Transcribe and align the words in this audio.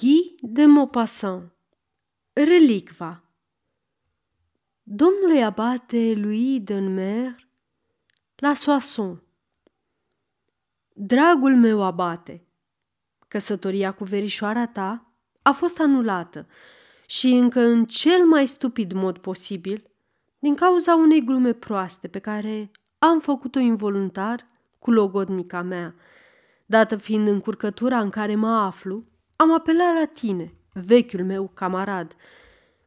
Guy 0.00 0.34
de 0.40 0.64
Maupassant 0.64 1.52
Relicva 2.32 3.22
Domnului 4.82 5.44
abate 5.44 6.12
lui 6.16 6.60
Denmer 6.60 7.48
la 8.34 8.54
Soissons 8.54 9.18
Dragul 10.92 11.56
meu 11.56 11.82
abate, 11.82 12.46
căsătoria 13.28 13.92
cu 13.92 14.04
verișoara 14.04 14.66
ta 14.66 15.12
a 15.42 15.52
fost 15.52 15.80
anulată 15.80 16.46
și 17.06 17.28
încă 17.28 17.60
în 17.60 17.84
cel 17.84 18.24
mai 18.24 18.46
stupid 18.46 18.92
mod 18.92 19.18
posibil, 19.18 19.90
din 20.38 20.54
cauza 20.54 20.94
unei 20.94 21.24
glume 21.24 21.52
proaste 21.52 22.08
pe 22.08 22.18
care 22.18 22.70
am 22.98 23.20
făcut-o 23.20 23.58
involuntar 23.58 24.46
cu 24.78 24.90
logodnica 24.90 25.62
mea. 25.62 25.94
Dată 26.66 26.96
fiind 26.96 27.28
încurcătura 27.28 28.00
în 28.00 28.10
care 28.10 28.34
mă 28.34 28.56
aflu, 28.56 29.12
am 29.36 29.52
apelat 29.52 29.94
la 29.94 30.04
tine, 30.04 30.54
vechiul 30.72 31.24
meu 31.24 31.50
camarad, 31.54 32.16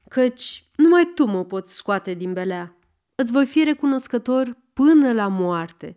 căci 0.09 0.69
numai 0.75 1.11
tu 1.15 1.25
mă 1.25 1.45
poți 1.45 1.75
scoate 1.75 2.13
din 2.13 2.33
belea. 2.33 2.77
Îți 3.15 3.31
voi 3.31 3.45
fi 3.45 3.63
recunoscător 3.63 4.57
până 4.73 5.13
la 5.13 5.27
moarte. 5.27 5.95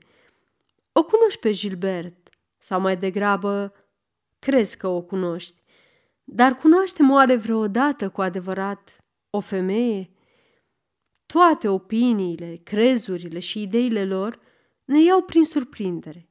O 0.93 1.05
cunoști 1.05 1.39
pe 1.39 1.53
Gilbert, 1.53 2.29
sau 2.59 2.81
mai 2.81 2.97
degrabă, 2.97 3.75
crezi 4.39 4.77
că 4.77 4.87
o 4.87 5.03
cunoști, 5.03 5.63
dar 6.25 6.55
cunoaște 6.55 7.03
oare 7.11 7.37
vreodată 7.37 8.09
cu 8.09 8.21
adevărat 8.21 8.97
o 9.31 9.41
femeie? 9.41 10.11
Toate 11.27 11.69
opiniile, 11.69 12.61
crezurile 12.65 13.39
și 13.39 13.63
ideile 13.63 14.05
lor 14.05 14.39
ne 14.85 15.03
iau 15.03 15.23
prin 15.23 15.45
surprindere. 15.45 16.29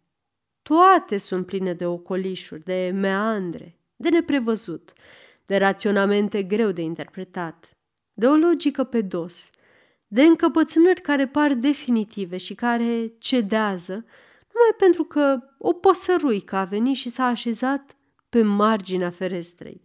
Toate 0.61 1.17
sunt 1.17 1.45
pline 1.45 1.73
de 1.73 1.85
ocolișuri, 1.85 2.63
de 2.63 2.91
meandre, 2.93 3.78
de 4.01 4.09
neprevăzut, 4.09 4.93
de 5.45 5.57
raționamente 5.57 6.43
greu 6.43 6.71
de 6.71 6.81
interpretat, 6.81 7.69
de 8.13 8.27
o 8.27 8.35
logică 8.35 8.83
pe 8.83 9.01
dos, 9.01 9.49
de 10.07 10.23
încăpățânări 10.23 11.01
care 11.01 11.27
par 11.27 11.53
definitive 11.53 12.37
și 12.37 12.55
care 12.55 13.13
cedează 13.17 13.93
numai 14.53 14.75
pentru 14.77 15.03
că 15.03 15.39
o 15.57 15.73
păsăruică 15.73 16.55
a 16.55 16.63
venit 16.63 16.95
și 16.95 17.09
s-a 17.09 17.25
așezat 17.25 17.95
pe 18.29 18.41
marginea 18.41 19.09
ferestrei. 19.09 19.81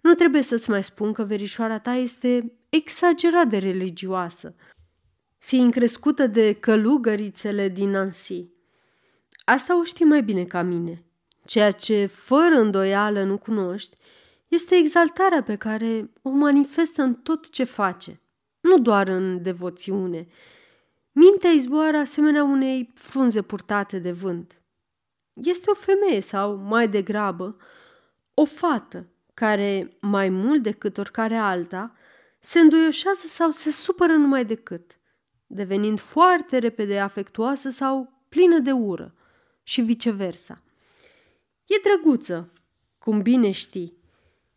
Nu 0.00 0.14
trebuie 0.14 0.42
să-ți 0.42 0.70
mai 0.70 0.84
spun 0.84 1.12
că 1.12 1.22
verișoara 1.22 1.78
ta 1.78 1.92
este 1.94 2.52
exagerat 2.68 3.48
de 3.48 3.58
religioasă, 3.58 4.54
fiind 5.38 5.72
crescută 5.72 6.26
de 6.26 6.52
călugărițele 6.52 7.68
din 7.68 7.90
Nancy. 7.90 8.48
Asta 9.44 9.78
o 9.78 9.84
știi 9.84 10.04
mai 10.04 10.22
bine 10.22 10.44
ca 10.44 10.62
mine. 10.62 11.04
Ceea 11.52 11.70
ce, 11.70 12.06
fără 12.06 12.54
îndoială, 12.54 13.22
nu 13.22 13.38
cunoști, 13.38 13.96
este 14.48 14.74
exaltarea 14.74 15.42
pe 15.42 15.56
care 15.56 16.10
o 16.22 16.30
manifestă 16.30 17.02
în 17.02 17.14
tot 17.14 17.50
ce 17.50 17.64
face, 17.64 18.20
nu 18.60 18.78
doar 18.78 19.08
în 19.08 19.42
devoțiune. 19.42 20.26
Mintea 21.12 21.50
izboară 21.50 21.96
asemenea 21.96 22.44
unei 22.44 22.92
frunze 22.94 23.42
purtate 23.42 23.98
de 23.98 24.12
vânt. 24.12 24.62
Este 25.32 25.70
o 25.70 25.74
femeie 25.74 26.20
sau, 26.20 26.56
mai 26.56 26.88
degrabă, 26.88 27.56
o 28.34 28.44
fată 28.44 29.08
care, 29.34 29.96
mai 30.00 30.28
mult 30.28 30.62
decât 30.62 30.98
oricare 30.98 31.36
alta, 31.36 31.92
se 32.40 32.58
înduioșează 32.58 33.26
sau 33.26 33.50
se 33.50 33.70
supără 33.70 34.12
numai 34.12 34.44
decât, 34.44 34.98
devenind 35.46 36.00
foarte 36.00 36.58
repede 36.58 36.98
afectuoasă 36.98 37.70
sau 37.70 38.22
plină 38.28 38.58
de 38.58 38.72
ură 38.72 39.14
și 39.62 39.80
viceversa. 39.80 40.62
E 41.72 41.80
drăguță, 41.82 42.52
cum 42.98 43.22
bine 43.22 43.50
știi, 43.50 43.96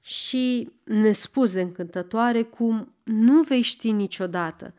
și 0.01 0.71
nespus 0.83 1.51
de 1.51 1.61
încântătoare 1.61 2.43
cum 2.43 2.95
nu 3.03 3.41
vei 3.41 3.61
ști 3.61 3.91
niciodată. 3.91 4.73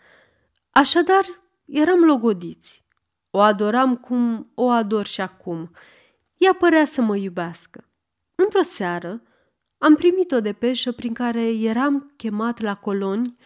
Așadar, 0.71 1.25
eram 1.65 2.05
logodiți. 2.05 2.85
O 3.31 3.41
adoram 3.41 3.97
cum 3.97 4.51
o 4.55 4.69
ador 4.69 5.07
și 5.07 5.21
acum. 5.21 5.71
Ea 6.37 6.53
părea 6.53 6.85
să 6.85 7.03
mă 7.03 7.17
iubească. 7.17 7.89
Într-o 8.35 8.63
seară, 8.63 9.23
am 9.79 9.95
primit 9.95 10.33
o 10.33 10.41
depeșă 10.41 10.93
prin 10.93 11.15
care 11.15 11.43
eram 11.49 12.13
chemat 12.17 12.61
la 12.61 12.75
coloni 12.75 13.37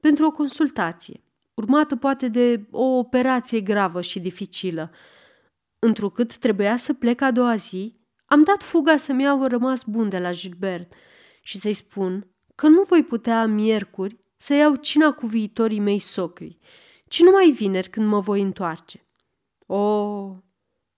pentru 0.00 0.26
o 0.26 0.30
consultație, 0.30 1.22
urmată 1.54 1.96
poate 1.96 2.28
de 2.28 2.66
o 2.70 2.84
operație 2.84 3.60
gravă 3.60 4.00
și 4.00 4.20
dificilă. 4.20 4.90
Întrucât 5.78 6.36
trebuia 6.36 6.76
să 6.76 6.94
plec 6.94 7.20
a 7.20 7.30
doua 7.30 7.56
zi, 7.56 7.99
am 8.32 8.42
dat 8.42 8.62
fuga 8.62 8.96
să-mi 8.96 9.22
iau 9.22 9.46
rămas 9.46 9.84
bun 9.84 10.08
de 10.08 10.18
la 10.18 10.32
Gilbert 10.32 10.94
și 11.42 11.58
să-i 11.58 11.74
spun 11.74 12.30
că 12.54 12.68
nu 12.68 12.82
voi 12.82 13.04
putea 13.04 13.46
miercuri 13.46 14.18
să 14.36 14.54
iau 14.54 14.74
cina 14.74 15.12
cu 15.12 15.26
viitorii 15.26 15.80
mei 15.80 15.98
socri, 15.98 16.58
ci 17.08 17.22
numai 17.22 17.50
vineri 17.50 17.90
când 17.90 18.06
mă 18.06 18.20
voi 18.20 18.40
întoarce. 18.40 19.06
O, 19.66 20.36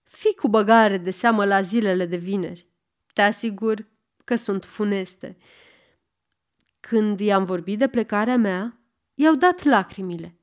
fi 0.03 0.35
cu 0.35 0.49
băgare 0.49 0.99
de 0.99 1.11
seamă 1.11 1.45
la 1.45 1.61
zilele 1.61 2.07
de 2.07 2.17
vineri. 2.17 2.69
Te 3.13 3.23
asigur 3.23 3.89
că 4.25 4.35
sunt 4.35 4.65
funeste. 4.65 5.37
Când 6.81 7.21
i-am 7.21 7.45
vorbit 7.45 7.79
de 7.79 7.89
plecarea 7.89 8.37
mea, 8.37 8.81
i-au 9.15 9.35
dat 9.35 9.65
lacrimile, 9.65 10.39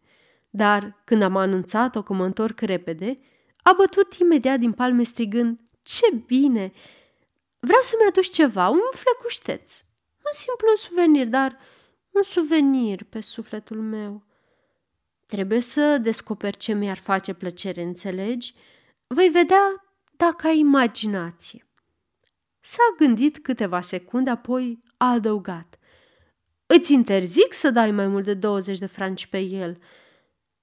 dar 0.49 1.01
când 1.03 1.21
am 1.21 1.35
anunțat-o 1.35 2.01
că 2.01 2.13
mă 2.13 2.25
întorc 2.25 2.59
repede, 2.59 3.13
a 3.61 3.73
bătut 3.77 4.13
imediat 4.13 4.59
din 4.59 4.71
palme 4.71 5.03
strigând, 5.03 5.59
Ce 5.89 6.15
bine! 6.25 6.71
Vreau 7.59 7.81
să-mi 7.81 8.07
aduci 8.07 8.29
ceva, 8.29 8.69
un 8.69 8.89
flecușteț, 8.91 9.81
un 10.25 10.31
simplu 10.31 10.75
suvenir, 10.75 11.27
dar 11.27 11.57
un 12.09 12.21
suvenir 12.21 13.03
pe 13.03 13.19
sufletul 13.19 13.81
meu. 13.81 14.23
Trebuie 15.25 15.59
să 15.59 15.97
descoperi 15.97 16.57
ce 16.57 16.73
mi-ar 16.73 16.97
face 16.97 17.33
plăcere, 17.33 17.81
înțelegi? 17.81 18.53
Voi 19.07 19.29
vedea 19.29 19.93
dacă 20.17 20.47
ai 20.47 20.59
imaginație. 20.59 21.67
S-a 22.59 22.93
gândit 22.97 23.39
câteva 23.39 23.81
secunde, 23.81 24.29
apoi 24.29 24.83
a 24.97 25.11
adăugat. 25.11 25.79
Îți 26.65 26.93
interzic 26.93 27.53
să 27.53 27.69
dai 27.69 27.91
mai 27.91 28.07
mult 28.07 28.25
de 28.25 28.33
20 28.33 28.77
de 28.77 28.85
franci 28.85 29.25
pe 29.25 29.39
el. 29.39 29.77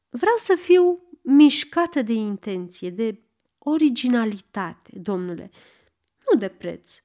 Vreau 0.08 0.36
să 0.36 0.54
fiu 0.54 1.08
mișcată 1.22 2.02
de 2.02 2.12
intenție, 2.12 2.90
de 2.90 3.25
originalitate, 3.68 4.98
domnule, 4.98 5.50
nu 6.30 6.38
de 6.38 6.48
preț. 6.48 7.00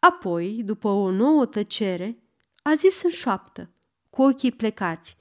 Apoi, 0.00 0.62
după 0.64 0.88
o 0.88 1.10
nouă 1.10 1.46
tăcere, 1.46 2.22
a 2.62 2.74
zis 2.74 3.02
în 3.02 3.10
șoaptă, 3.10 3.72
cu 4.10 4.22
ochii 4.22 4.52
plecați. 4.52 5.16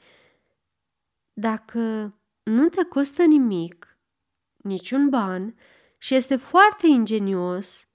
Dacă 1.34 2.14
nu 2.44 2.70
te 2.70 2.84
costă 2.84 3.24
nimic, 3.24 3.98
niciun 4.58 5.10
ban, 5.10 5.56
și 5.98 6.16
este 6.16 6.36
foarte 6.36 6.88
ingenios, 6.88 7.88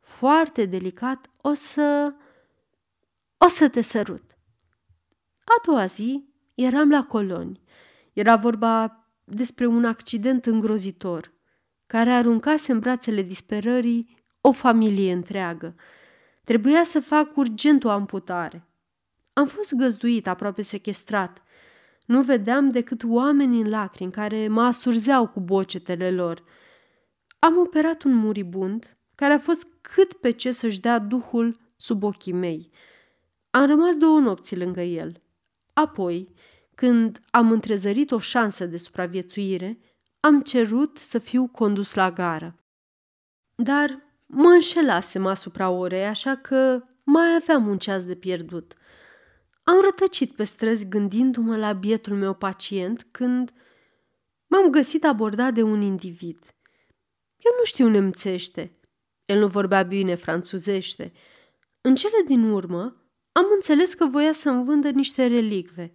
foarte 0.00 0.64
delicat, 0.64 1.30
o 1.40 1.52
să... 1.52 2.14
o 3.38 3.46
să 3.48 3.68
te 3.68 3.80
sărut. 3.80 4.38
A 5.44 5.60
doua 5.64 5.84
zi 5.84 6.28
eram 6.54 6.90
la 6.90 7.04
coloni. 7.04 7.62
Era 8.12 8.36
vorba 8.36 9.02
despre 9.24 9.66
un 9.66 9.84
accident 9.84 10.46
îngrozitor, 10.46 11.36
care 11.88 12.10
aruncase 12.10 12.72
în 12.72 12.78
brațele 12.78 13.22
disperării 13.22 14.16
o 14.40 14.52
familie 14.52 15.12
întreagă. 15.12 15.74
Trebuia 16.44 16.84
să 16.84 17.00
fac 17.00 17.36
urgent 17.36 17.84
o 17.84 17.90
amputare. 17.90 18.66
Am 19.32 19.46
fost 19.46 19.74
găzduit, 19.74 20.26
aproape 20.26 20.62
sequestrat. 20.62 21.42
Nu 22.06 22.22
vedeam 22.22 22.70
decât 22.70 23.02
oameni 23.04 23.60
în 23.60 23.68
lacrimi 23.68 24.12
care 24.12 24.48
mă 24.48 24.62
asurzeau 24.62 25.26
cu 25.28 25.40
bocetele 25.40 26.10
lor. 26.10 26.44
Am 27.38 27.58
operat 27.58 28.02
un 28.02 28.14
muribund 28.14 28.96
care 29.14 29.32
a 29.32 29.38
fost 29.38 29.66
cât 29.80 30.12
pe 30.12 30.30
ce 30.30 30.50
să-și 30.50 30.80
dea 30.80 30.98
duhul 30.98 31.56
sub 31.76 32.02
ochii 32.02 32.32
mei. 32.32 32.70
Am 33.50 33.66
rămas 33.66 33.96
două 33.96 34.18
nopți 34.18 34.56
lângă 34.56 34.80
el. 34.80 35.18
Apoi, 35.72 36.32
când 36.74 37.20
am 37.30 37.50
întrezărit 37.50 38.10
o 38.10 38.18
șansă 38.18 38.66
de 38.66 38.76
supraviețuire, 38.76 39.78
am 40.20 40.42
cerut 40.42 40.98
să 40.98 41.18
fiu 41.18 41.46
condus 41.46 41.94
la 41.94 42.10
gară. 42.10 42.58
Dar 43.54 44.02
mă 44.26 44.48
înșelasem 44.48 45.26
asupra 45.26 45.70
orei, 45.70 46.06
așa 46.06 46.36
că 46.36 46.82
mai 47.02 47.34
aveam 47.34 47.66
un 47.66 47.78
ceas 47.78 48.04
de 48.04 48.14
pierdut. 48.14 48.76
Am 49.62 49.80
rătăcit 49.80 50.34
pe 50.34 50.44
străzi 50.44 50.88
gândindu-mă 50.88 51.56
la 51.56 51.72
bietul 51.72 52.16
meu 52.16 52.34
pacient 52.34 53.06
când 53.10 53.52
m-am 54.46 54.70
găsit 54.70 55.04
abordat 55.04 55.54
de 55.54 55.62
un 55.62 55.80
individ. 55.80 56.38
Eu 57.36 57.52
nu 57.58 57.64
știu 57.64 57.88
nemțește, 57.88 58.70
el 59.24 59.38
nu 59.38 59.46
vorbea 59.46 59.82
bine 59.82 60.14
franțuzește. 60.14 61.12
În 61.80 61.94
cele 61.94 62.22
din 62.26 62.50
urmă, 62.50 62.80
am 63.32 63.44
înțeles 63.54 63.94
că 63.94 64.06
voia 64.06 64.32
să-mi 64.32 64.64
vândă 64.64 64.90
niște 64.90 65.26
relicve. 65.26 65.92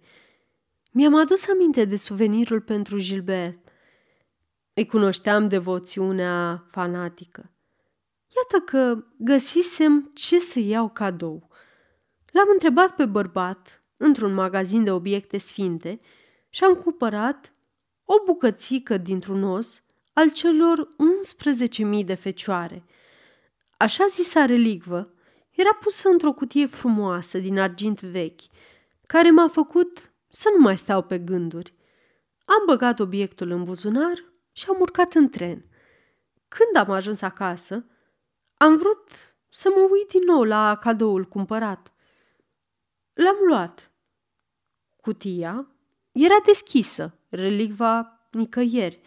Mi-am 0.92 1.14
adus 1.14 1.48
aminte 1.48 1.84
de 1.84 1.96
suvenirul 1.96 2.60
pentru 2.60 2.98
Gilbert. 2.98 3.63
Îi 4.74 4.86
cunoșteam 4.86 5.48
devoțiunea 5.48 6.64
fanatică. 6.68 7.50
Iată 8.36 8.64
că 8.64 9.04
găsisem 9.18 10.10
ce 10.14 10.38
să 10.38 10.58
iau 10.58 10.88
cadou. 10.88 11.48
L-am 12.32 12.48
întrebat 12.52 12.94
pe 12.94 13.06
bărbat 13.06 13.80
într-un 13.96 14.34
magazin 14.34 14.84
de 14.84 14.90
obiecte 14.90 15.38
sfinte 15.38 15.98
și 16.48 16.64
am 16.64 16.74
cumpărat 16.74 17.52
o 18.04 18.14
bucățică 18.24 18.96
dintr-un 18.96 19.42
os 19.42 19.82
al 20.12 20.32
celor 20.32 20.88
11.000 21.98 22.04
de 22.04 22.14
fecioare. 22.14 22.84
Așa 23.76 24.06
zisa 24.10 24.44
relicvă 24.44 25.14
era 25.50 25.74
pusă 25.80 26.08
într-o 26.08 26.32
cutie 26.32 26.66
frumoasă 26.66 27.38
din 27.38 27.58
argint 27.58 28.00
vechi, 28.00 28.40
care 29.06 29.30
m-a 29.30 29.48
făcut 29.48 30.12
să 30.28 30.48
nu 30.56 30.62
mai 30.62 30.76
stau 30.78 31.02
pe 31.02 31.18
gânduri. 31.18 31.74
Am 32.44 32.62
băgat 32.66 33.00
obiectul 33.00 33.50
în 33.50 33.64
buzunar 33.64 34.32
și 34.54 34.66
am 34.68 34.80
urcat 34.80 35.14
în 35.14 35.28
tren. 35.28 35.64
Când 36.48 36.76
am 36.86 36.90
ajuns 36.90 37.20
acasă, 37.22 37.86
am 38.54 38.76
vrut 38.76 39.08
să 39.48 39.68
mă 39.74 39.88
uit 39.90 40.08
din 40.08 40.22
nou 40.24 40.42
la 40.42 40.78
cadoul 40.80 41.24
cumpărat. 41.24 41.92
L-am 43.12 43.36
luat. 43.48 43.90
Cutia 45.00 45.68
era 46.12 46.34
deschisă, 46.44 47.18
relicva 47.28 48.20
nicăieri. 48.30 49.00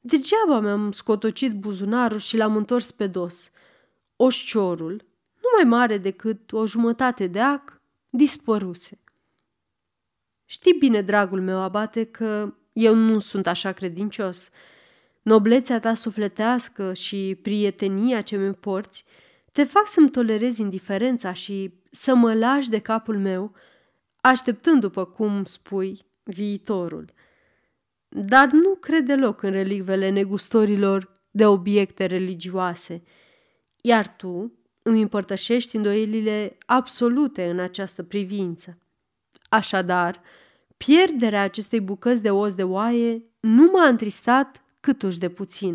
Degeaba 0.00 0.60
mi-am 0.60 0.92
scotocit 0.92 1.52
buzunarul 1.52 2.18
și 2.18 2.36
l-am 2.36 2.56
întors 2.56 2.90
pe 2.90 3.06
dos. 3.06 3.50
Oșciorul, 4.16 5.04
nu 5.34 5.48
mai 5.56 5.64
mare 5.64 5.98
decât 5.98 6.52
o 6.52 6.66
jumătate 6.66 7.26
de 7.26 7.40
ac, 7.40 7.80
dispăruse. 8.10 8.98
Știi 10.44 10.72
bine, 10.78 11.02
dragul 11.02 11.40
meu, 11.40 11.60
abate, 11.60 12.04
că 12.04 12.54
eu 12.74 12.94
nu 12.94 13.18
sunt 13.18 13.46
așa 13.46 13.72
credincios. 13.72 14.50
Noblețea 15.22 15.80
ta 15.80 15.94
sufletească 15.94 16.94
și 16.94 17.38
prietenia 17.42 18.20
ce 18.20 18.36
mi 18.36 18.54
porți 18.54 19.04
te 19.54 19.64
fac 19.64 19.86
să-mi 19.86 20.10
tolerezi 20.10 20.60
indiferența 20.60 21.32
și 21.32 21.74
să 21.90 22.14
mă 22.14 22.34
lași 22.34 22.70
de 22.70 22.78
capul 22.78 23.18
meu, 23.18 23.54
așteptând, 24.20 24.80
după 24.80 25.04
cum 25.04 25.44
spui, 25.44 26.04
viitorul. 26.22 27.12
Dar 28.08 28.48
nu 28.50 28.74
cred 28.74 29.04
deloc 29.04 29.42
în 29.42 29.50
relicvele 29.50 30.08
negustorilor 30.08 31.12
de 31.30 31.46
obiecte 31.46 32.06
religioase, 32.06 33.02
iar 33.80 34.08
tu 34.16 34.52
îmi 34.82 35.02
împărtășești 35.02 35.76
îndoielile 35.76 36.56
absolute 36.66 37.50
în 37.50 37.58
această 37.58 38.02
privință. 38.02 38.78
Așadar, 39.48 40.20
pierderea 40.76 41.42
acestei 41.42 41.80
bucăți 41.80 42.22
de 42.22 42.30
os 42.30 42.54
de 42.54 42.62
oaie 42.62 43.22
nu 43.40 43.70
m-a 43.70 43.86
întristat 43.86 44.64
câtuși 44.80 45.18
de 45.18 45.28
puțin. 45.28 45.72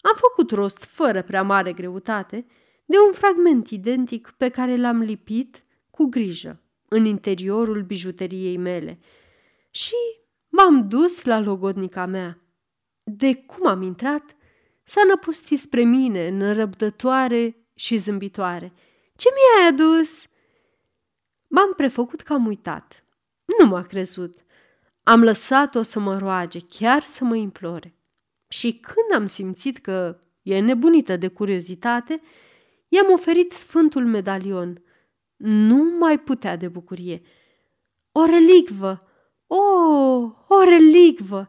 Am 0.00 0.14
făcut 0.16 0.50
rost, 0.50 0.84
fără 0.84 1.22
prea 1.22 1.42
mare 1.42 1.72
greutate, 1.72 2.46
de 2.84 2.96
un 3.06 3.12
fragment 3.12 3.68
identic 3.68 4.34
pe 4.36 4.48
care 4.48 4.76
l-am 4.76 4.98
lipit 4.98 5.60
cu 5.90 6.04
grijă 6.04 6.62
în 6.88 7.04
interiorul 7.04 7.82
bijuteriei 7.82 8.56
mele 8.56 8.98
și 9.70 9.94
m-am 10.48 10.88
dus 10.88 11.24
la 11.24 11.38
logodnica 11.38 12.06
mea. 12.06 12.38
De 13.02 13.34
cum 13.34 13.66
am 13.66 13.82
intrat, 13.82 14.36
s-a 14.82 15.00
năpustit 15.08 15.58
spre 15.58 15.82
mine, 15.82 16.28
nărăbdătoare 16.28 17.66
și 17.74 17.96
zâmbitoare. 17.96 18.72
Ce 19.16 19.28
mi-ai 19.34 19.68
adus?" 19.68 20.26
M-am 21.46 21.72
prefăcut 21.76 22.20
că 22.20 22.32
am 22.32 22.46
uitat. 22.46 23.03
Nu 23.58 23.66
m-a 23.66 23.82
crezut. 23.82 24.38
Am 25.02 25.22
lăsat-o 25.22 25.82
să 25.82 25.98
mă 25.98 26.18
roage, 26.18 26.58
chiar 26.68 27.02
să 27.02 27.24
mă 27.24 27.36
implore. 27.36 27.94
Și 28.48 28.72
când 28.72 29.20
am 29.20 29.26
simțit 29.26 29.78
că 29.78 30.18
e 30.42 30.60
nebunită 30.60 31.16
de 31.16 31.28
curiozitate, 31.28 32.20
i-am 32.88 33.12
oferit 33.12 33.52
sfântul 33.52 34.06
medalion. 34.06 34.82
Nu 35.36 35.96
mai 35.98 36.18
putea 36.18 36.56
de 36.56 36.68
bucurie. 36.68 37.22
O 38.12 38.24
relicvă! 38.24 39.08
O, 39.46 39.56
o 40.48 40.62
relicvă! 40.64 41.48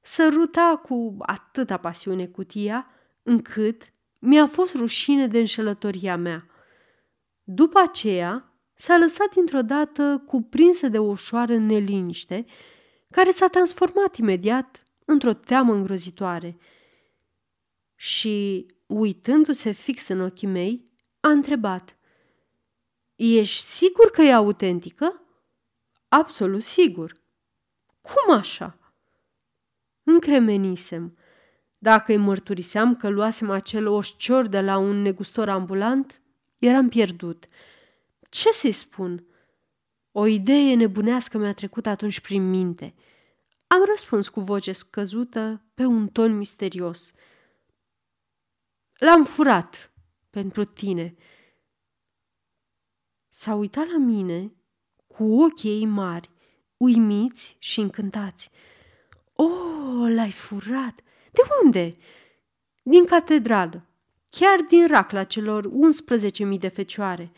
Săruta 0.00 0.80
cu 0.82 1.16
atâta 1.18 1.76
pasiune 1.76 2.26
cutia, 2.26 2.86
încât 3.22 3.90
mi-a 4.18 4.46
fost 4.46 4.74
rușine 4.74 5.26
de 5.26 5.38
înșelătoria 5.38 6.16
mea. 6.16 6.46
După 7.42 7.80
aceea, 7.80 8.51
s-a 8.82 8.96
lăsat 8.96 9.34
dintr-o 9.34 9.62
dată 9.62 10.22
cuprinsă 10.26 10.88
de 10.88 10.98
o 10.98 11.02
ușoară 11.02 11.56
neliniște, 11.56 12.44
care 13.10 13.30
s-a 13.30 13.48
transformat 13.48 14.16
imediat 14.16 14.82
într-o 15.04 15.32
teamă 15.32 15.74
îngrozitoare. 15.74 16.58
Și, 17.94 18.66
uitându-se 18.86 19.70
fix 19.70 20.08
în 20.08 20.20
ochii 20.20 20.48
mei, 20.48 20.82
a 21.20 21.28
întrebat 21.28 21.96
Ești 23.14 23.62
sigur 23.62 24.10
că 24.10 24.22
e 24.22 24.32
autentică?" 24.32 25.22
Absolut 26.08 26.62
sigur." 26.62 27.12
Cum 28.00 28.34
așa?" 28.34 28.78
Încremenisem. 30.02 31.16
Dacă 31.78 32.12
îi 32.12 32.18
mărturiseam 32.18 32.96
că 32.96 33.08
luasem 33.08 33.50
acel 33.50 33.86
oșcior 33.86 34.46
de 34.46 34.60
la 34.60 34.76
un 34.76 35.02
negustor 35.02 35.48
ambulant, 35.48 36.22
eram 36.58 36.88
pierdut. 36.88 37.48
Ce 38.32 38.50
să-i 38.50 38.72
spun? 38.72 39.26
O 40.12 40.26
idee 40.26 40.74
nebunească 40.74 41.38
mi-a 41.38 41.54
trecut 41.54 41.86
atunci 41.86 42.20
prin 42.20 42.50
minte. 42.50 42.94
Am 43.66 43.84
răspuns 43.84 44.28
cu 44.28 44.40
voce 44.40 44.72
scăzută, 44.72 45.64
pe 45.74 45.84
un 45.84 46.08
ton 46.08 46.36
misterios. 46.36 47.12
L-am 48.92 49.24
furat 49.24 49.92
pentru 50.30 50.64
tine. 50.64 51.16
S-a 53.28 53.54
uitat 53.54 53.86
la 53.86 53.98
mine 53.98 54.52
cu 55.06 55.42
ochii 55.42 55.70
ei 55.70 55.86
mari, 55.86 56.30
uimiți 56.76 57.56
și 57.58 57.80
încântați. 57.80 58.50
Oh, 59.32 60.12
l-ai 60.14 60.32
furat! 60.32 61.00
De 61.30 61.40
unde? 61.64 61.96
Din 62.82 63.04
catedrală, 63.04 63.86
chiar 64.30 64.60
din 64.60 64.86
racla 64.86 65.24
celor 65.24 65.70
11.000 66.52 66.58
de 66.58 66.68
fecioare. 66.68 67.32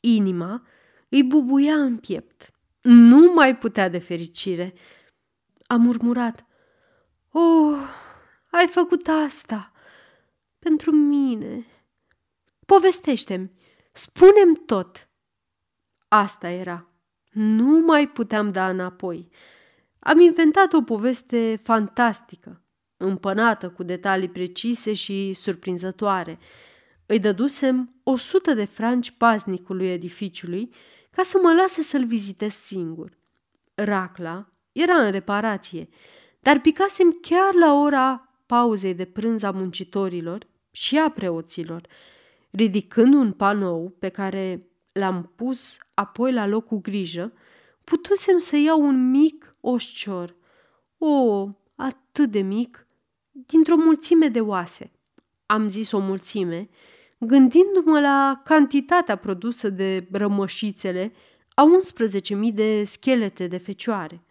Inima 0.00 0.66
îi 1.08 1.24
bubuia 1.24 1.74
în 1.74 1.96
piept. 1.96 2.52
Nu 2.82 3.32
mai 3.32 3.56
putea 3.56 3.88
de 3.88 3.98
fericire. 3.98 4.74
A 5.66 5.76
murmurat, 5.76 6.48
Oh, 7.30 7.78
ai 8.50 8.66
făcut 8.66 9.08
asta 9.08 9.72
pentru 10.58 10.90
mine. 10.90 11.66
Povestește-mi, 12.66 13.50
spunem 13.92 14.54
tot. 14.66 15.08
Asta 16.08 16.48
era. 16.48 16.88
Nu 17.30 17.78
mai 17.78 18.08
puteam 18.08 18.52
da 18.52 18.68
înapoi. 18.68 19.28
Am 19.98 20.20
inventat 20.20 20.72
o 20.72 20.82
poveste 20.82 21.60
fantastică, 21.62 22.62
împănată 22.96 23.70
cu 23.70 23.82
detalii 23.82 24.28
precise 24.28 24.92
și 24.92 25.32
surprinzătoare. 25.32 26.38
Îi 27.10 27.18
dădusem 27.18 27.94
o 28.02 28.16
sută 28.16 28.54
de 28.54 28.64
franci 28.64 29.10
paznicului 29.10 29.86
edificiului 29.86 30.70
ca 31.10 31.22
să 31.22 31.38
mă 31.42 31.52
lase 31.52 31.82
să-l 31.82 32.04
vizitez 32.04 32.52
singur. 32.52 33.18
Racla 33.74 34.52
era 34.72 34.94
în 34.94 35.10
reparație, 35.10 35.88
dar 36.40 36.60
picasem 36.60 37.18
chiar 37.20 37.54
la 37.54 37.74
ora 37.74 38.38
pauzei 38.46 38.94
de 38.94 39.04
prânz 39.04 39.42
a 39.42 39.50
muncitorilor 39.50 40.46
și 40.70 40.98
a 40.98 41.08
preoților, 41.08 41.86
ridicând 42.50 43.14
un 43.14 43.32
panou 43.32 43.96
pe 43.98 44.08
care 44.08 44.68
l-am 44.92 45.32
pus 45.36 45.78
apoi 45.94 46.32
la 46.32 46.46
loc 46.46 46.66
cu 46.66 46.78
grijă, 46.80 47.32
putusem 47.84 48.38
să 48.38 48.56
iau 48.56 48.80
un 48.80 49.10
mic 49.10 49.56
oșcior, 49.60 50.36
o, 50.98 51.48
atât 51.74 52.30
de 52.30 52.40
mic, 52.40 52.86
dintr-o 53.30 53.76
mulțime 53.76 54.28
de 54.28 54.40
oase. 54.40 54.90
Am 55.46 55.68
zis 55.68 55.92
o 55.92 55.98
mulțime, 55.98 56.68
gândindu-mă 57.18 58.00
la 58.00 58.40
cantitatea 58.44 59.16
produsă 59.16 59.68
de 59.68 60.06
rămășițele 60.10 61.12
a 61.54 61.64
11.000 62.48 62.54
de 62.54 62.84
schelete 62.84 63.46
de 63.46 63.56
fecioare. 63.56 64.22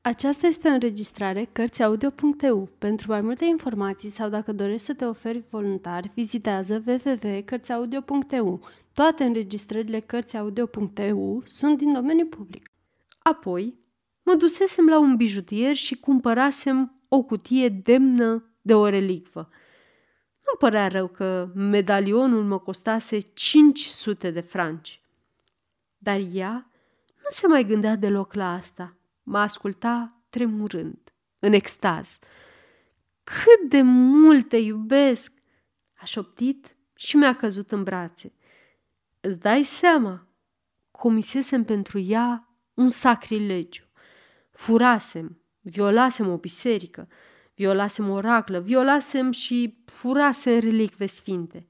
Aceasta 0.00 0.46
este 0.46 0.68
o 0.68 0.72
înregistrare 0.72 1.48
Cărțiaudio.eu. 1.52 2.68
Pentru 2.78 3.10
mai 3.10 3.20
multe 3.20 3.44
informații 3.44 4.08
sau 4.08 4.28
dacă 4.28 4.52
dorești 4.52 4.86
să 4.86 4.94
te 4.94 5.04
oferi 5.04 5.44
voluntar, 5.50 6.10
vizitează 6.14 6.82
www.cărțiaudio.eu. 6.86 8.60
Toate 8.92 9.24
înregistrările 9.24 10.00
Cărțiaudio.eu 10.00 11.42
sunt 11.46 11.78
din 11.78 11.92
domeniu 11.92 12.26
public. 12.26 12.70
Apoi, 13.18 13.78
mă 14.22 14.34
dusesem 14.34 14.86
la 14.86 14.98
un 14.98 15.16
bijutier 15.16 15.74
și 15.74 15.96
cumpărasem 15.96 17.02
o 17.08 17.22
cutie 17.22 17.68
demnă 17.68 18.50
de 18.62 18.74
o 18.74 18.88
relicvă. 18.88 19.48
Nu 20.50 20.56
părea 20.58 20.88
rău 20.88 21.08
că 21.08 21.50
medalionul 21.54 22.44
mă 22.44 22.58
costase 22.58 23.18
500 23.18 24.30
de 24.30 24.40
franci. 24.40 25.02
Dar 25.98 26.20
ea 26.32 26.70
nu 27.16 27.28
se 27.28 27.46
mai 27.46 27.64
gândea 27.64 27.96
deloc 27.96 28.32
la 28.32 28.52
asta. 28.52 28.96
Mă 29.22 29.38
asculta 29.38 30.16
tremurând, 30.30 31.12
în 31.38 31.52
extaz. 31.52 32.18
cât 33.24 33.68
de 33.68 33.82
mult 33.82 34.48
te 34.48 34.56
iubesc!" 34.56 35.32
a 35.94 36.04
șoptit 36.04 36.76
și 36.94 37.16
mi-a 37.16 37.36
căzut 37.36 37.72
în 37.72 37.82
brațe. 37.82 38.32
Îți 39.20 39.38
dai 39.38 39.62
seama? 39.62 40.26
Comisesem 40.90 41.64
pentru 41.64 41.98
ea 41.98 42.48
un 42.74 42.88
sacrilegiu. 42.88 43.84
Furasem, 44.50 45.40
violasem 45.60 46.28
o 46.28 46.36
biserică, 46.36 47.08
violasem 47.58 48.10
o 48.10 48.20
raclă, 48.20 48.60
violasem 48.60 49.30
și 49.30 49.82
furasem 49.84 50.58
relicve 50.58 51.06
sfinte. 51.06 51.66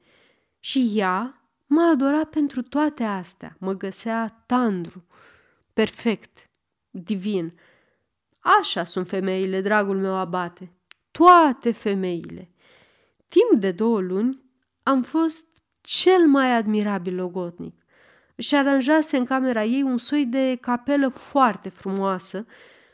Și 0.58 0.90
ea 0.94 1.42
mă 1.66 1.90
adora 1.92 2.24
pentru 2.24 2.62
toate 2.62 3.04
astea, 3.04 3.56
mă 3.58 3.72
găsea 3.72 4.42
tandru, 4.46 5.06
perfect, 5.72 6.50
divin. 6.90 7.58
Așa 8.38 8.84
sunt 8.84 9.08
femeile, 9.08 9.60
dragul 9.60 9.98
meu 9.98 10.14
abate, 10.14 10.72
toate 11.10 11.72
femeile. 11.72 12.50
Timp 13.28 13.60
de 13.60 13.70
două 13.70 14.00
luni 14.00 14.42
am 14.82 15.02
fost 15.02 15.46
cel 15.80 16.26
mai 16.26 16.56
admirabil 16.56 17.14
logotnic. 17.14 17.82
Și 18.36 18.54
aranjase 18.54 19.16
în 19.16 19.24
camera 19.24 19.64
ei 19.64 19.82
un 19.82 19.96
soi 19.96 20.26
de 20.26 20.58
capelă 20.60 21.08
foarte 21.08 21.68
frumoasă 21.68 22.46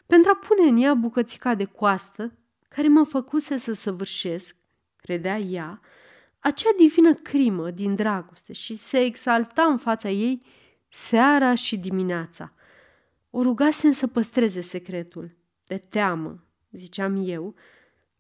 pentru 0.07 0.31
a 0.35 0.47
pune 0.47 0.69
în 0.69 0.77
ea 0.77 0.95
bucățica 0.95 1.55
de 1.55 1.65
coastă 1.65 2.33
care 2.75 2.89
mă 2.89 3.05
făcuse 3.05 3.57
să 3.57 3.73
săvârșesc, 3.73 4.57
credea 4.97 5.39
ea, 5.39 5.81
acea 6.39 6.71
divină 6.79 7.15
crimă 7.15 7.71
din 7.71 7.95
dragoste 7.95 8.53
și 8.53 8.75
se 8.75 9.01
exalta 9.01 9.63
în 9.63 9.79
fața 9.79 10.11
ei 10.11 10.43
seara 10.89 11.55
și 11.55 11.77
dimineața. 11.77 12.53
O 13.31 13.43
rugasem 13.43 13.93
să 13.93 14.07
păstreze 14.07 14.61
secretul, 14.61 15.37
de 15.65 15.79
teamă, 15.79 16.45
ziceam 16.71 17.23
eu, 17.27 17.55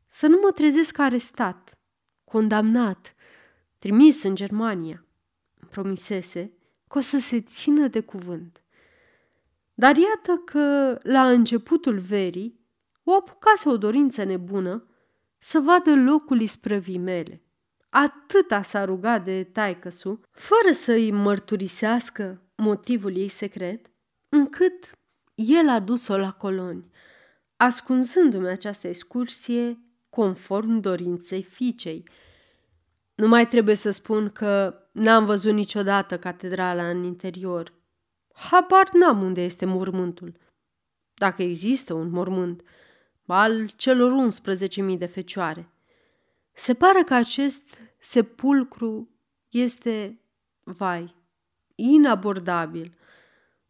să 0.06 0.26
nu 0.26 0.38
mă 0.42 0.50
trezesc 0.50 0.98
arestat, 0.98 1.78
condamnat, 2.24 3.14
trimis 3.78 4.22
în 4.22 4.34
Germania. 4.34 5.04
Îmi 5.60 5.70
promisese 5.70 6.52
că 6.88 6.98
o 6.98 7.00
să 7.00 7.18
se 7.18 7.40
țină 7.40 7.86
de 7.86 8.00
cuvânt. 8.00 8.62
Dar 9.74 9.96
iată 9.96 10.42
că, 10.44 10.98
la 11.02 11.30
începutul 11.30 11.98
verii, 11.98 12.63
o 13.04 13.12
apucase 13.12 13.68
o 13.68 13.76
dorință 13.76 14.24
nebună 14.24 14.86
să 15.38 15.60
vadă 15.60 15.94
locul 15.94 16.40
isprăvii 16.40 16.98
mele. 16.98 17.42
Atâta 17.88 18.62
s-a 18.62 18.84
rugat 18.84 19.24
de 19.24 19.44
taicăsu, 19.44 20.20
fără 20.30 20.74
să 20.74 20.92
îi 20.92 21.10
mărturisească 21.10 22.42
motivul 22.56 23.16
ei 23.16 23.28
secret, 23.28 23.90
încât 24.28 24.98
el 25.34 25.68
a 25.68 25.80
dus-o 25.80 26.16
la 26.16 26.32
coloni, 26.32 26.90
ascunzându-mi 27.56 28.48
această 28.48 28.88
excursie 28.88 29.78
conform 30.08 30.80
dorinței 30.80 31.42
fiicei. 31.42 32.08
Nu 33.14 33.28
mai 33.28 33.48
trebuie 33.48 33.74
să 33.74 33.90
spun 33.90 34.30
că 34.30 34.78
n-am 34.92 35.24
văzut 35.24 35.52
niciodată 35.52 36.18
catedrala 36.18 36.88
în 36.88 37.02
interior. 37.02 37.72
Habar 38.32 38.90
n-am 38.92 39.22
unde 39.22 39.42
este 39.42 39.64
mormântul. 39.64 40.36
Dacă 41.14 41.42
există 41.42 41.94
un 41.94 42.10
mormânt, 42.10 42.62
al 43.26 43.68
celor 43.68 44.30
11.000 44.90 44.98
de 44.98 45.06
fecioare. 45.06 45.68
Se 46.52 46.74
pare 46.74 47.02
că 47.02 47.14
acest 47.14 47.78
sepulcru 47.98 49.08
este, 49.48 50.20
vai, 50.62 51.14
inabordabil. 51.74 52.94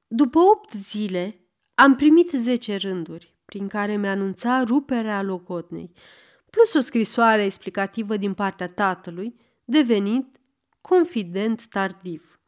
După 0.06 0.38
opt 0.38 0.72
zile 0.72 1.38
am 1.74 1.94
primit 1.96 2.30
zece 2.30 2.76
rânduri 2.76 3.34
prin 3.44 3.68
care 3.68 3.96
mi-anunța 3.96 4.62
ruperea 4.62 5.22
locotnei, 5.22 5.92
plus 6.50 6.74
o 6.74 6.80
scrisoare 6.80 7.44
explicativă 7.44 8.16
din 8.16 8.34
partea 8.34 8.68
tatălui, 8.68 9.40
devenit 9.64 10.36
confident 10.80 11.66
tardiv. 11.66 12.40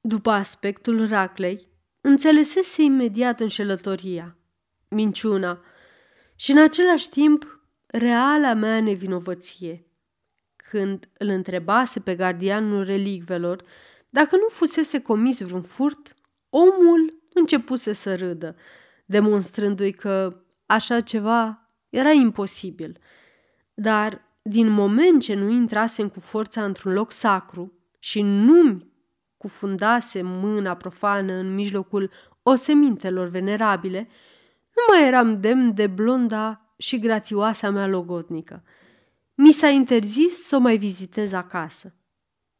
După 0.00 0.30
aspectul 0.30 1.08
raclei, 1.08 1.68
înțelesese 2.00 2.82
imediat 2.82 3.40
înșelătoria, 3.40 4.36
minciuna 4.90 5.60
și 6.36 6.50
în 6.50 6.58
același 6.58 7.08
timp 7.08 7.62
reala 7.86 8.54
mea 8.54 8.80
nevinovăție. 8.80 9.84
Când 10.56 11.08
îl 11.18 11.28
întrebase 11.28 12.00
pe 12.00 12.14
gardianul 12.14 12.84
relicvelor 12.84 13.64
dacă 14.10 14.36
nu 14.36 14.46
fusese 14.48 15.00
comis 15.00 15.40
vreun 15.40 15.62
furt, 15.62 16.14
omul 16.48 17.22
începuse 17.34 17.92
să 17.92 18.16
râdă, 18.16 18.56
demonstrându-i 19.06 19.92
că 19.92 20.42
așa 20.66 21.00
ceva 21.00 21.66
era 21.88 22.10
imposibil. 22.10 22.98
Dar 23.74 24.22
din 24.42 24.68
moment 24.68 25.22
ce 25.22 25.34
nu 25.34 25.50
intrasem 25.50 26.08
cu 26.08 26.20
forța 26.20 26.64
într-un 26.64 26.92
loc 26.92 27.12
sacru 27.12 27.72
și 27.98 28.22
nu-mi 28.22 28.88
cufundase 29.36 30.22
mâna 30.22 30.76
profană 30.76 31.32
în 31.32 31.54
mijlocul 31.54 32.10
osemintelor 32.42 33.28
venerabile, 33.28 34.08
nu 34.74 34.94
mai 34.94 35.06
eram 35.06 35.40
demn 35.40 35.74
de 35.74 35.86
blonda 35.86 36.74
și 36.76 36.98
grațioasa 36.98 37.70
mea 37.70 37.86
logodnică. 37.86 38.62
Mi 39.34 39.52
s-a 39.52 39.68
interzis 39.68 40.42
să 40.42 40.56
o 40.56 40.58
mai 40.58 40.76
vizitez 40.76 41.32
acasă. 41.32 41.94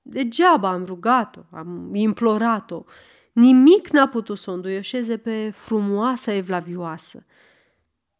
Degeaba 0.02 0.71
am 0.71 0.85
rugat-o, 0.85 1.40
am 1.50 1.95
implorat-o, 1.95 2.85
nimic 3.33 3.88
n-a 3.88 4.09
putut 4.09 4.38
să 4.38 4.50
o 4.50 4.55
înduioșeze 4.55 5.17
pe 5.17 5.50
frumoasa 5.50 6.33
evlavioasă. 6.33 7.26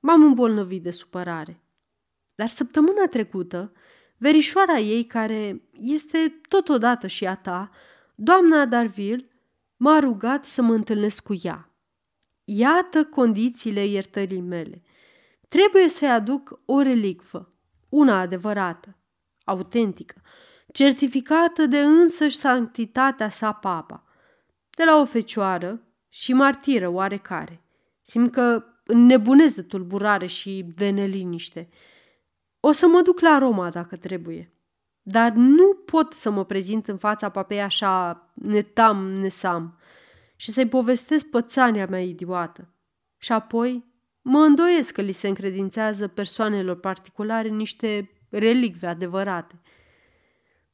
M-am 0.01 0.23
îmbolnăvit 0.23 0.83
de 0.83 0.91
supărare. 0.91 1.63
Dar 2.35 2.49
săptămâna 2.49 3.07
trecută, 3.11 3.73
verișoara 4.17 4.79
ei, 4.79 5.05
care 5.05 5.57
este 5.73 6.41
totodată 6.49 7.07
și 7.07 7.27
a 7.27 7.35
ta, 7.35 7.71
doamna 8.15 8.67
Darville, 8.67 9.29
m-a 9.77 9.99
rugat 9.99 10.45
să 10.45 10.63
mă 10.63 10.75
întâlnesc 10.75 11.23
cu 11.23 11.35
ea. 11.43 11.70
Iată 12.53 13.05
condițiile 13.05 13.87
iertării 13.87 14.41
mele. 14.41 14.83
Trebuie 15.49 15.89
să-i 15.89 16.11
aduc 16.11 16.61
o 16.65 16.83
relicvă, 16.83 17.49
una 17.89 18.21
adevărată, 18.21 18.97
autentică, 19.45 20.23
certificată 20.73 21.67
de 21.67 21.79
însăși 21.79 22.37
sanctitatea 22.37 23.29
sa 23.29 23.53
papa, 23.53 24.05
de 24.77 24.85
la 24.85 25.01
o 25.01 25.05
fecioară 25.05 25.83
și 26.09 26.33
martiră 26.33 26.89
oarecare. 26.89 27.63
Simt 28.03 28.33
că 28.33 28.65
înnebunesc 28.85 29.55
de 29.55 29.63
tulburare 29.63 30.27
și 30.27 30.67
de 30.75 30.91
neliniște. 30.91 31.69
O 32.61 32.73
să 32.73 32.87
mă 32.87 33.01
duc 33.03 33.21
la 33.21 33.39
Roma 33.39 33.71
dacă 33.71 33.97
trebuie. 33.97 34.53
Dar 35.03 35.33
nu 35.33 35.75
pot 35.75 36.13
să 36.13 36.31
mă 36.31 36.45
prezint 36.45 36.89
în 36.89 36.97
fața 36.97 37.29
papei 37.29 37.63
așa 37.63 38.27
netam, 38.35 39.13
nesam 39.13 39.79
și 40.41 40.53
să-i 40.53 40.69
povestesc 40.69 41.25
pățania 41.25 41.87
mea 41.87 42.03
idiotă. 42.03 42.75
Și 43.19 43.33
apoi 43.33 43.85
mă 44.23 44.39
îndoiesc 44.39 44.95
că 44.95 45.01
li 45.01 45.13
se 45.13 45.29
încredințează 45.29 46.09
persoanelor 46.09 46.81
particulare 46.81 47.49
niște 47.49 48.11
relicve 48.29 48.87
adevărate. 48.87 49.61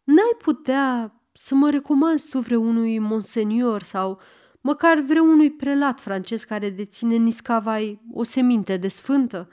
N-ai 0.04 0.36
putea 0.38 1.14
să 1.32 1.54
mă 1.54 1.70
recomanzi 1.70 2.28
tu 2.28 2.38
vreunui 2.38 2.98
monsenior 2.98 3.82
sau 3.82 4.20
măcar 4.60 4.98
vreunui 4.98 5.50
prelat 5.50 6.00
francez 6.00 6.44
care 6.44 6.70
deține 6.70 7.16
niscavai 7.16 8.00
o 8.12 8.22
seminte 8.22 8.76
de 8.76 8.88
sfântă? 8.88 9.48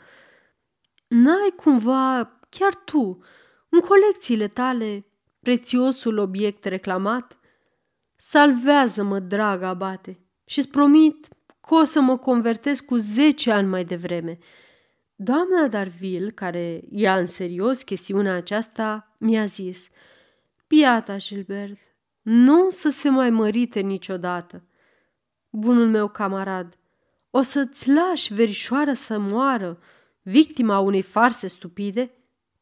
N-ai 1.08 1.54
cumva, 1.56 2.40
chiar 2.50 2.76
tu, 2.76 3.20
în 3.70 3.80
colecțiile 3.80 4.48
tale, 4.48 5.08
prețiosul 5.40 6.18
obiect 6.18 6.64
reclamat? 6.64 7.38
Salvează-mă, 8.30 9.20
dragă 9.20 9.66
abate, 9.66 10.20
și 10.46 10.60
îți 10.60 10.70
promit 10.70 11.28
că 11.62 11.76
o 11.76 11.84
să 11.84 12.02
mă 12.02 12.18
convertez 12.18 12.80
cu 12.80 12.96
zece 12.98 13.52
ani 13.52 13.68
mai 13.68 13.84
devreme. 13.84 14.38
Doamna 15.16 15.68
Darville, 15.68 16.30
care 16.30 16.82
ia 16.90 17.18
în 17.18 17.26
serios 17.26 17.84
chestiunea 17.84 18.34
aceasta, 18.34 19.16
mi-a 19.18 19.46
zis 19.46 19.88
Piata, 20.68 21.18
Gilbert, 21.18 21.78
nu 22.22 22.66
o 22.66 22.70
să 22.70 22.90
se 22.90 23.10
mai 23.10 23.30
mărite 23.30 23.80
niciodată. 23.80 24.64
Bunul 25.50 25.88
meu 25.88 26.08
camarad, 26.08 26.78
o 27.30 27.42
să-ți 27.42 27.90
lași 27.90 28.34
verișoara 28.34 28.94
să 28.94 29.20
moară, 29.20 29.80
victima 30.22 30.80
unei 30.80 31.02
farse 31.02 31.48
stupide? 31.48 32.12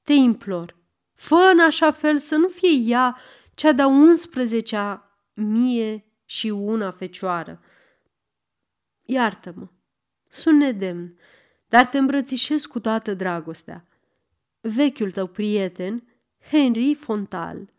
Te 0.03 0.13
implor, 0.13 0.75
fă 1.13 1.49
în 1.53 1.59
așa 1.59 1.91
fel 1.91 2.17
să 2.17 2.35
nu 2.35 2.47
fie 2.47 2.93
ea 2.93 3.17
cea 3.53 3.71
de-a 3.71 3.87
11 3.87 4.75
mie 5.41 6.05
și 6.25 6.49
una 6.49 6.91
fecioară. 6.91 7.61
Iartă-mă, 9.01 9.67
sunt 10.29 10.57
nedemn, 10.57 11.17
dar 11.67 11.85
te 11.85 11.97
îmbrățișez 11.97 12.65
cu 12.65 12.79
toată 12.79 13.13
dragostea. 13.13 13.85
Vechiul 14.59 15.11
tău 15.11 15.27
prieten, 15.27 16.03
Henry 16.49 16.95
Fontal 16.95 17.69